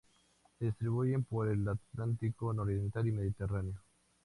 [0.57, 3.79] Se distribuye por el Atlántico nororiental y el Mediterráneo.